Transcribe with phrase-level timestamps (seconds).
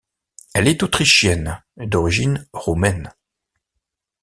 [0.55, 3.13] Elle est autrichienne d'origine roumaine.